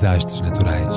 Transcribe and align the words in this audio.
Desastres 0.00 0.40
naturais. 0.40 0.94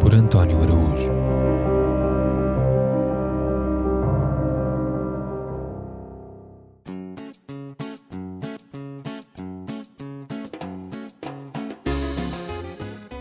Por 0.00 0.12
António 0.16 0.60
Araújo. 0.60 1.12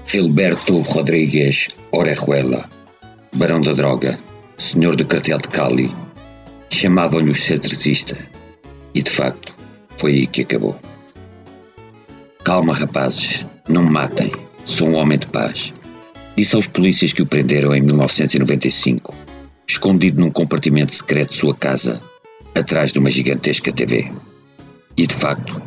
Gilberto 0.08 0.80
Rodrigues 0.80 1.68
Orejuela, 1.92 2.68
Barão 3.36 3.62
da 3.62 3.74
Droga, 3.74 4.18
Senhor 4.58 4.96
do 4.96 5.06
Cartel 5.06 5.38
de 5.38 5.50
Cali, 5.50 6.01
chamavam-lhe 6.82 7.30
o 7.30 7.36
cedrecista. 7.36 8.18
E 8.96 9.04
de 9.04 9.12
facto, 9.12 9.54
foi 9.98 10.14
aí 10.14 10.28
que 10.28 10.42
acabou. 10.42 10.76
Calma, 12.44 12.74
rapazes, 12.74 13.46
não 13.70 13.84
me 13.84 13.92
matem, 13.92 14.32
sou 14.66 14.90
um 14.90 14.96
homem 14.96 15.20
de 15.20 15.28
paz. 15.28 15.72
Disse 16.36 16.56
aos 16.56 16.68
polícias 16.68 17.14
que 17.14 17.22
o 17.22 17.26
prenderam 17.28 17.76
em 17.76 17.82
1995, 17.82 19.14
escondido 19.68 20.22
num 20.22 20.32
compartimento 20.32 20.96
secreto 20.96 21.30
de 21.30 21.36
sua 21.36 21.54
casa, 21.54 22.02
atrás 22.56 22.92
de 22.92 22.98
uma 22.98 23.12
gigantesca 23.12 23.72
TV. 23.72 24.12
E 24.98 25.06
de 25.06 25.14
facto, 25.14 25.62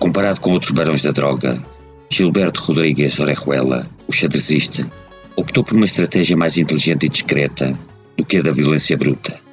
comparado 0.00 0.40
com 0.40 0.50
outros 0.50 0.72
barões 0.72 1.02
da 1.02 1.12
droga, 1.12 1.62
Gilberto 2.10 2.60
Rodrigues 2.62 3.20
Orejuela, 3.20 3.88
o 4.08 4.12
xadrezista, 4.12 4.90
optou 5.36 5.62
por 5.62 5.76
uma 5.76 5.84
estratégia 5.84 6.36
mais 6.36 6.58
inteligente 6.58 7.06
e 7.06 7.08
discreta 7.08 7.78
do 8.16 8.24
que 8.24 8.38
a 8.38 8.42
da 8.42 8.50
violência 8.50 8.96
bruta. 8.96 9.47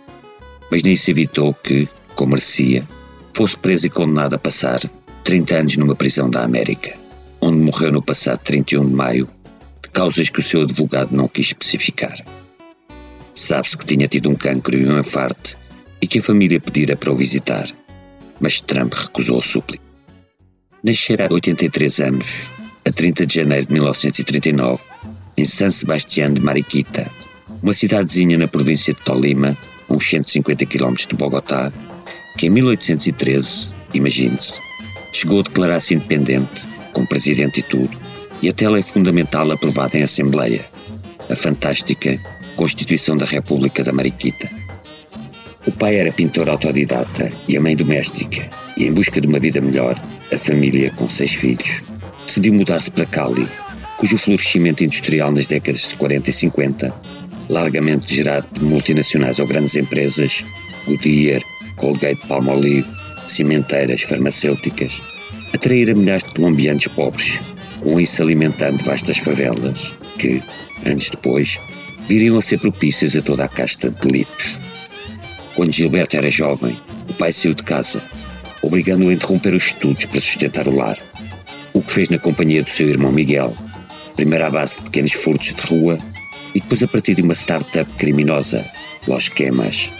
Mas 0.76 0.84
nisso 0.84 1.10
evitou 1.10 1.54
que, 1.54 1.88
como 2.18 2.32
merecia, 2.32 2.86
fosse 3.34 3.58
preso 3.58 3.88
e 3.88 3.90
condenado 3.90 4.34
a 4.34 4.38
passar 4.38 4.82
30 5.24 5.56
anos 5.56 5.78
numa 5.78 5.96
prisão 5.96 6.30
da 6.30 6.44
América, 6.44 6.94
onde 7.40 7.60
morreu 7.60 7.94
no 7.94 8.02
passado 8.02 8.40
31 8.40 8.86
de 8.86 8.94
maio, 8.94 9.30
de 9.82 9.90
causas 9.92 10.28
que 10.28 10.42
o 10.42 10.44
seu 10.44 10.64
advogado 10.64 11.16
não 11.16 11.30
quis 11.30 11.48
especificar. 11.48 12.14
Sabe-se 13.34 13.78
que 13.78 13.86
tinha 13.86 14.06
tido 14.10 14.30
um 14.30 14.36
cancro 14.36 14.78
e 14.78 14.86
um 14.86 15.00
infarto 15.00 15.58
e 16.02 16.08
que 16.08 16.20
a 16.20 16.22
família 16.22 16.60
pedira 16.60 16.98
para 16.98 17.14
o 17.14 17.16
visitar, 17.16 17.70
mas 18.42 18.60
Trump 18.60 18.94
recusou 18.96 19.38
o 19.38 19.42
súplico. 19.42 19.86
Nascera 20.84 21.28
há 21.28 21.34
83 21.34 22.00
anos, 22.02 22.52
a 22.86 22.92
30 22.92 23.26
de 23.26 23.36
janeiro 23.36 23.68
de 23.68 23.72
1939, 23.72 24.84
em 25.38 25.46
San 25.46 25.70
Sebastián 25.70 26.34
de 26.34 26.42
Mariquita, 26.42 27.10
uma 27.66 27.74
cidadezinha 27.74 28.38
na 28.38 28.48
província 28.48 28.94
de 28.94 29.02
Tolima, 29.02 29.58
a 29.90 29.94
uns 29.94 30.08
150 30.08 30.68
km 30.68 30.94
de 30.94 31.16
Bogotá, 31.16 31.74
que 32.38 32.46
em 32.46 32.52
1813, 32.52 33.74
imagine-se, 33.92 34.62
chegou 35.12 35.40
a 35.40 35.42
declarar-se 35.42 35.96
independente, 35.96 36.68
com 36.94 37.08
presidente 37.08 37.62
e 37.62 37.64
tudo, 37.64 37.90
e 38.40 38.50
até 38.50 38.70
lei 38.70 38.84
fundamental 38.84 39.52
aprovada 39.52 39.98
em 39.98 40.04
Assembleia, 40.04 40.64
a 41.28 41.36
fantástica 41.36 42.20
Constituição 42.56 43.18
da 43.18 43.26
República 43.26 43.84
da 43.84 43.92
Mariquita. 43.92 44.48
O 45.66 45.72
pai 45.72 45.96
era 45.96 46.14
pintor 46.14 46.48
autodidata 46.48 47.32
e 47.48 47.58
a 47.58 47.62
mãe 47.62 47.76
doméstica, 47.76 48.48
e 48.78 48.86
em 48.86 48.94
busca 48.94 49.20
de 49.20 49.26
uma 49.26 49.40
vida 49.40 49.60
melhor, 49.60 49.96
a 50.32 50.38
família, 50.38 50.92
com 50.92 51.10
seis 51.10 51.34
filhos, 51.34 51.82
decidiu 52.28 52.54
mudar-se 52.54 52.92
para 52.92 53.08
Cali, 53.08 53.50
cujo 53.98 54.20
florescimento 54.20 54.84
industrial 54.84 55.32
nas 55.32 55.48
décadas 55.48 55.90
de 55.90 55.96
40 55.96 56.30
e 56.30 56.34
50, 56.34 57.15
largamente 57.50 58.16
gerado 58.16 58.48
de 58.54 58.64
multinacionais 58.64 59.40
ou 59.40 59.48
grandes 59.48 59.76
empresas, 59.76 60.46
Goodyear, 60.86 61.42
Colgate 61.76 62.28
Palmolive, 62.28 62.88
cimenteiras, 63.28 64.02
farmacêuticas, 64.04 65.02
atraíra 65.54 65.96
milhares 65.96 66.24
de 66.24 66.32
colombianos 66.32 66.88
pobres, 66.88 67.42
com 67.80 68.00
isso 68.00 68.22
alimentando 68.22 68.84
vastas 68.84 69.18
favelas, 69.18 69.96
que, 70.18 70.42
anos 70.86 71.10
depois, 71.10 71.60
viriam 72.08 72.38
a 72.38 72.42
ser 72.42 72.60
propícias 72.60 73.16
a 73.16 73.22
toda 73.22 73.46
a 73.46 73.48
casta 73.48 73.90
de 73.90 74.00
delitos. 74.00 74.58
Quando 75.56 75.72
Gilberto 75.72 76.18
era 76.18 76.30
jovem, 76.30 76.78
o 77.10 77.14
pai 77.14 77.32
saiu 77.32 77.54
de 77.54 77.64
casa 77.64 78.02
obrigando-o 78.66 79.10
a 79.10 79.14
interromper 79.14 79.54
os 79.54 79.68
estudos 79.68 80.06
para 80.06 80.20
sustentar 80.20 80.68
o 80.68 80.76
lar, 80.76 80.98
o 81.74 81.82
que 81.82 81.92
fez 81.92 82.10
na 82.10 82.18
companhia 82.18 82.64
do 82.64 82.70
seu 82.70 82.90
irmão 82.90 83.12
Miguel, 83.12 83.56
primeiro 84.16 84.44
à 84.44 84.50
base 84.50 84.76
de 84.76 84.82
pequenos 84.82 85.14
furtos 85.14 85.54
de 85.54 85.62
rua 85.68 86.00
e 86.56 86.62
depois 86.62 86.82
a 86.82 86.88
partir 86.88 87.16
de 87.16 87.22
uma 87.22 87.34
startup 87.34 87.92
criminosa, 87.96 88.66
Los 89.06 89.28
Quemas, 89.28 89.92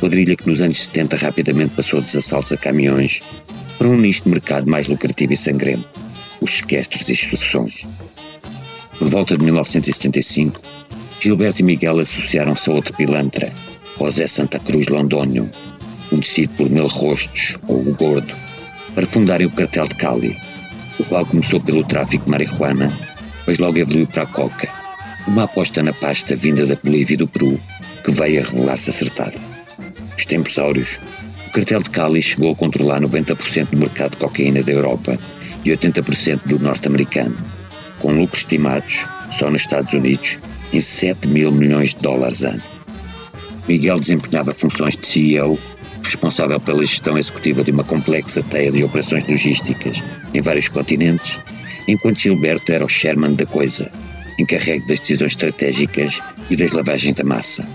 quadrilha 0.00 0.34
que 0.34 0.48
nos 0.48 0.62
anos 0.62 0.86
70 0.86 1.18
rapidamente 1.18 1.74
passou 1.76 2.00
dos 2.00 2.16
assaltos 2.16 2.50
a 2.52 2.56
caminhões 2.56 3.20
para 3.76 3.88
um 3.88 3.96
nicho 3.96 4.24
de 4.24 4.30
mercado 4.30 4.68
mais 4.68 4.86
lucrativo 4.86 5.34
e 5.34 5.36
sangrento, 5.36 5.86
os 6.40 6.50
sequestros 6.50 7.08
e 7.10 7.12
extorsões. 7.12 7.86
Por 8.98 9.06
volta 9.08 9.36
de 9.36 9.44
1975, 9.44 10.60
Gilberto 11.20 11.60
e 11.60 11.64
Miguel 11.64 12.00
associaram-se 12.00 12.70
a 12.70 12.72
outro 12.72 12.96
pilantra, 12.96 13.52
José 13.98 14.26
Santa 14.26 14.58
Cruz 14.58 14.88
Londônio, 14.88 15.48
conhecido 16.08 16.54
por 16.54 16.70
Mil 16.70 16.86
Rostos, 16.86 17.58
ou 17.68 17.80
o 17.80 17.94
Gordo, 17.94 18.34
para 18.94 19.06
fundarem 19.06 19.46
o 19.46 19.50
cartel 19.50 19.86
de 19.86 19.94
Cali, 19.96 20.36
o 20.98 21.04
qual 21.04 21.26
começou 21.26 21.60
pelo 21.60 21.84
tráfico 21.84 22.24
de 22.24 22.30
marihuana, 22.30 22.96
mas 23.46 23.58
logo 23.58 23.78
evoluiu 23.78 24.06
para 24.06 24.22
a 24.22 24.26
coca, 24.26 24.77
uma 25.28 25.44
aposta 25.44 25.82
na 25.82 25.92
pasta 25.92 26.34
vinda 26.34 26.66
da 26.66 26.74
Bolívia 26.82 27.14
e 27.14 27.18
do 27.18 27.28
Peru, 27.28 27.60
que 28.02 28.10
veio 28.10 28.40
a 28.40 28.44
revelar-se 28.44 28.88
acertada. 28.88 29.38
Os 30.16 30.24
tempos 30.24 30.58
áureos, 30.58 30.98
o 31.46 31.50
cartel 31.50 31.82
de 31.82 31.90
Cali 31.90 32.22
chegou 32.22 32.52
a 32.52 32.56
controlar 32.56 33.00
90% 33.02 33.68
do 33.70 33.76
mercado 33.76 34.12
de 34.12 34.16
cocaína 34.16 34.62
da 34.62 34.72
Europa 34.72 35.18
e 35.64 35.70
80% 35.70 36.40
do 36.46 36.58
norte-americano, 36.58 37.36
com 38.00 38.12
lucros 38.12 38.40
estimados, 38.40 39.06
só 39.30 39.50
nos 39.50 39.60
Estados 39.60 39.92
Unidos, 39.92 40.38
em 40.72 40.80
7 40.80 41.28
mil 41.28 41.52
milhões 41.52 41.90
de 41.90 42.00
dólares 42.00 42.42
ano. 42.42 42.62
Miguel 43.68 44.00
desempenhava 44.00 44.54
funções 44.54 44.96
de 44.96 45.04
CEO 45.04 45.58
responsável 46.02 46.58
pela 46.58 46.82
gestão 46.82 47.18
executiva 47.18 47.62
de 47.62 47.70
uma 47.70 47.84
complexa 47.84 48.42
teia 48.42 48.72
de 48.72 48.82
operações 48.82 49.24
logísticas 49.24 50.02
em 50.32 50.40
vários 50.40 50.68
continentes, 50.68 51.38
enquanto 51.86 52.18
Gilberto 52.18 52.72
era 52.72 52.84
o 52.84 52.88
chairman 52.88 53.34
da 53.34 53.44
coisa, 53.44 53.90
encarregue 54.38 54.86
das 54.86 55.00
decisões 55.00 55.32
estratégicas 55.32 56.20
e 56.48 56.56
das 56.56 56.72
lavagens 56.72 57.14
da 57.14 57.24
massa, 57.24 57.66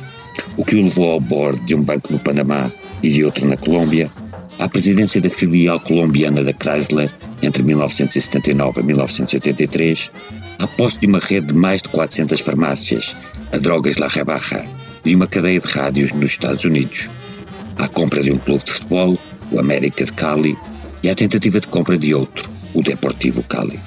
o 0.58 0.64
que 0.64 0.76
o 0.76 0.84
levou 0.84 1.12
ao 1.12 1.20
board 1.20 1.60
de 1.66 1.76
um 1.76 1.84
banco 1.84 2.12
no 2.12 2.20
Panamá 2.20 2.72
e 3.02 3.10
de 3.10 3.24
outro 3.24 3.48
na 3.48 3.58
Colômbia, 3.58 4.10
à 4.60 4.70
presidência 4.70 5.20
da 5.20 5.30
filial 5.30 5.80
colombiana 5.80 6.44
da 6.44 6.54
Chrysler 6.54 7.12
entre 7.42 7.64
1979 7.64 8.82
e 8.82 8.84
1983, 8.84 10.12
à 10.60 10.68
posse 10.68 11.00
de 11.00 11.08
uma 11.08 11.20
rede 11.20 11.48
de 11.48 11.54
mais 11.54 11.82
de 11.82 11.90
400 11.90 12.40
farmácias, 12.40 13.18
a 13.52 13.58
Drogas 13.58 13.98
La 13.98 14.08
Rebaja, 14.08 14.66
e 15.06 15.16
uma 15.16 15.28
cadeia 15.28 15.60
de 15.60 15.68
rádios 15.68 16.14
nos 16.14 16.32
Estados 16.32 16.64
Unidos, 16.64 17.10
à 17.78 17.88
compra 17.88 18.24
de 18.24 18.32
um 18.32 18.38
clube 18.38 18.64
de 18.64 18.72
futebol, 18.72 19.20
o 19.52 19.60
América 19.60 20.06
de 20.06 20.14
Cali, 20.14 20.56
e 21.04 21.10
à 21.10 21.16
tentativa 21.16 21.60
de 21.60 21.68
compra 21.68 21.98
de 21.98 22.14
outro, 22.14 22.50
o 22.74 22.82
Deportivo 22.82 23.44
Cali. 23.44 23.80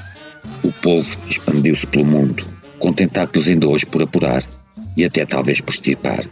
O 0.63 0.71
povo 0.71 1.17
expandiu-se 1.27 1.87
pelo 1.87 2.05
mundo, 2.05 2.45
com 2.79 2.93
tentáculos 2.93 3.49
hoje 3.49 3.87
por 3.87 4.03
apurar 4.03 4.43
e 4.97 5.05
até 5.05 5.25
talvez 5.27 5.61
por 5.61 5.73
estirpar, 5.73 6.25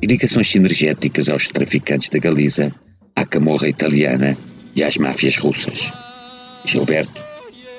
e 0.00 0.06
ligações 0.06 0.48
sinergéticas 0.48 1.28
aos 1.28 1.48
traficantes 1.48 2.08
da 2.08 2.18
Galiza, 2.18 2.72
à 3.14 3.24
camorra 3.24 3.68
italiana 3.68 4.36
e 4.74 4.82
às 4.82 4.96
máfias 4.96 5.36
russas. 5.36 5.92
Gilberto, 6.64 7.24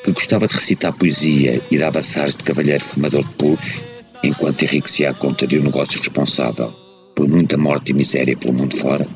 que 0.04 0.12
gostava 0.12 0.48
de 0.48 0.54
recitar 0.54 0.94
poesia 0.94 1.62
e 1.70 1.78
dava 1.78 2.02
sares 2.02 2.36
de 2.36 2.44
cavalheiro 2.44 2.84
fumador 2.84 3.24
de 3.24 3.34
puros, 3.34 3.82
enquanto 4.24 4.64
enriquecia 4.64 5.12
a 5.12 5.14
conta 5.14 5.46
de 5.46 5.58
um 5.58 5.64
negócio 5.64 6.00
responsável 6.00 6.74
por 7.16 7.28
muita 7.28 7.58
morte 7.58 7.92
e 7.92 7.94
miséria 7.94 8.38
pelo 8.38 8.54
mundo 8.54 8.76
fora, 8.76 9.08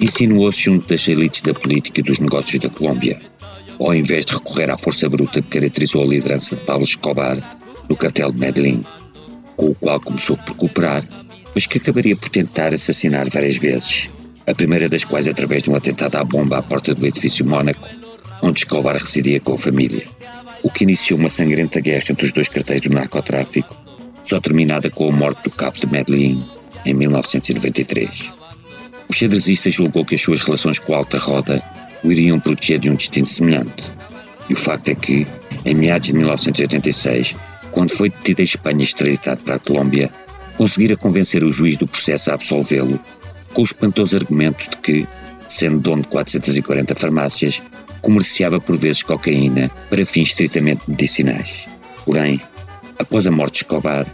insinuou-se 0.00 0.60
junto 0.60 0.88
das 0.88 1.06
elites 1.08 1.42
da 1.42 1.54
política 1.54 2.00
e 2.00 2.04
dos 2.04 2.18
negócios 2.18 2.60
da 2.60 2.70
Colômbia, 2.70 3.20
ao 3.78 3.94
invés 3.94 4.24
de 4.24 4.32
recorrer 4.32 4.70
à 4.70 4.78
força 4.78 5.08
bruta 5.08 5.42
que 5.42 5.48
caracterizou 5.48 6.02
a 6.02 6.06
liderança 6.06 6.56
de 6.56 6.62
Pablo 6.62 6.84
Escobar 6.84 7.38
no 7.88 7.96
cartel 7.96 8.32
de 8.32 8.38
Medellín, 8.38 8.84
com 9.56 9.66
o 9.66 9.74
qual 9.74 10.00
começou 10.00 10.36
por 10.36 10.56
cooperar, 10.56 11.04
mas 11.54 11.66
que 11.66 11.78
acabaria 11.78 12.16
por 12.16 12.28
tentar 12.28 12.74
assassinar 12.74 13.28
várias 13.30 13.56
vezes, 13.56 14.10
a 14.46 14.54
primeira 14.54 14.88
das 14.88 15.04
quais 15.04 15.28
através 15.28 15.62
de 15.62 15.70
um 15.70 15.76
atentado 15.76 16.16
à 16.16 16.24
bomba 16.24 16.58
à 16.58 16.62
porta 16.62 16.94
do 16.94 17.06
edifício 17.06 17.46
Mónaco, 17.46 17.88
onde 18.42 18.60
Escobar 18.60 18.96
residia 18.96 19.40
com 19.40 19.54
a 19.54 19.58
família, 19.58 20.04
o 20.62 20.70
que 20.70 20.84
iniciou 20.84 21.18
uma 21.18 21.28
sangrenta 21.28 21.80
guerra 21.80 22.04
entre 22.10 22.26
os 22.26 22.32
dois 22.32 22.48
cartéis 22.48 22.80
do 22.80 22.90
narcotráfico, 22.90 23.74
só 24.22 24.40
terminada 24.40 24.90
com 24.90 25.08
a 25.08 25.12
morte 25.12 25.44
do 25.44 25.50
cabo 25.50 25.78
de 25.78 25.86
Medellín 25.86 26.42
em 26.84 26.94
1993. 26.94 28.32
O 29.08 29.12
xadrezista 29.12 29.70
julgou 29.70 30.04
que 30.04 30.14
as 30.14 30.20
suas 30.20 30.40
relações 30.40 30.78
com 30.78 30.94
a 30.94 30.98
alta 30.98 31.18
roda 31.18 31.62
o 32.02 32.12
iriam 32.12 32.38
proteger 32.38 32.78
de 32.78 32.90
um 32.90 32.94
destino 32.94 33.26
semelhante. 33.26 33.90
E 34.48 34.52
o 34.52 34.56
facto 34.56 34.90
é 34.90 34.94
que, 34.94 35.26
em 35.64 35.74
meados 35.74 36.08
de 36.08 36.12
1986, 36.12 37.34
quando 37.74 37.90
foi 37.90 38.08
detido 38.08 38.40
em 38.40 38.44
Espanha 38.44 38.80
e 38.80 38.84
extraditado 38.84 39.42
para 39.42 39.56
a 39.56 39.58
Colômbia, 39.58 40.08
conseguira 40.56 40.96
convencer 40.96 41.42
o 41.42 41.50
juiz 41.50 41.76
do 41.76 41.88
processo 41.88 42.30
a 42.30 42.34
absolvê-lo, 42.34 43.00
com 43.52 43.62
o 43.62 43.64
espantoso 43.64 44.16
argumento 44.16 44.70
de 44.70 44.76
que, 44.76 45.08
sendo 45.48 45.80
dono 45.80 46.02
de 46.02 46.08
440 46.08 46.94
farmácias, 46.94 47.60
comerciava 48.00 48.60
por 48.60 48.76
vezes 48.76 49.02
cocaína 49.02 49.68
para 49.90 50.06
fins 50.06 50.28
estritamente 50.28 50.88
medicinais. 50.88 51.68
Porém, 52.04 52.40
após 52.96 53.26
a 53.26 53.32
morte 53.32 53.54
de 53.54 53.64
Escobar, 53.64 54.06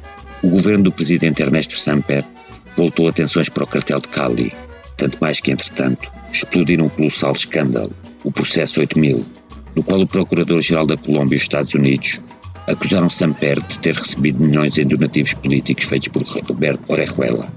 o 0.42 0.48
governo 0.48 0.84
do 0.84 0.92
presidente 0.92 1.42
Ernesto 1.42 1.76
Samper 1.76 2.24
voltou 2.74 3.08
atenções 3.08 3.50
para 3.50 3.64
o 3.64 3.66
cartel 3.66 4.00
de 4.00 4.08
Cali, 4.08 4.54
tanto 4.96 5.18
mais 5.20 5.38
que, 5.38 5.52
entretanto, 5.52 6.10
explodiram 6.32 6.86
um 6.86 6.88
colossal 6.88 7.32
escândalo, 7.32 7.92
o 8.24 8.32
Processo 8.32 8.80
8000, 8.80 9.22
no 9.76 9.82
qual 9.82 10.00
o 10.00 10.06
Procurador-Geral 10.06 10.86
da 10.86 10.96
Colômbia 10.96 11.34
e 11.34 11.36
os 11.36 11.42
Estados 11.42 11.74
Unidos 11.74 12.20
acusaram 12.66 13.08
Samper 13.08 13.60
de 13.62 13.78
ter 13.78 13.94
recebido 13.94 14.42
milhões 14.42 14.78
em 14.78 14.86
donativos 14.86 15.34
políticos 15.34 15.84
feitos 15.84 16.08
por 16.08 16.22
Roberto 16.22 16.82
Orejuela. 16.88 17.52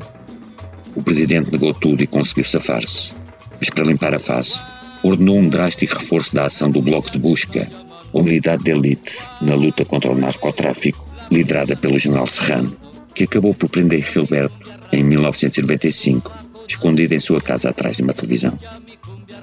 O 0.95 1.01
presidente 1.01 1.51
negou 1.51 1.73
tudo 1.73 2.03
e 2.03 2.07
conseguiu 2.07 2.43
safar-se, 2.43 3.13
mas 3.59 3.69
para 3.69 3.85
limpar 3.85 4.13
a 4.15 4.19
face, 4.19 4.63
ordenou 5.01 5.37
um 5.37 5.49
drástico 5.49 5.95
reforço 5.95 6.35
da 6.35 6.45
ação 6.45 6.69
do 6.69 6.81
Bloco 6.81 7.11
de 7.11 7.19
Busca, 7.19 7.69
a 8.13 8.17
unidade 8.17 8.63
de 8.63 8.71
elite 8.71 9.27
na 9.41 9.55
luta 9.55 9.83
contra 9.85 10.11
o 10.11 10.17
narcotráfico, 10.17 11.05
liderada 11.31 11.75
pelo 11.75 11.97
general 11.97 12.25
Serrano, 12.25 12.75
que 13.13 13.23
acabou 13.23 13.53
por 13.53 13.69
prender 13.69 14.01
Gilberto 14.01 14.55
em 14.91 15.03
1995 15.03 16.43
escondido 16.67 17.13
em 17.13 17.19
sua 17.19 17.41
casa 17.41 17.69
atrás 17.69 17.97
de 17.97 18.03
uma 18.03 18.13
televisão. 18.13 18.57